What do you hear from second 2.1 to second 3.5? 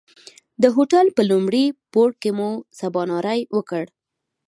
کې مو سباناری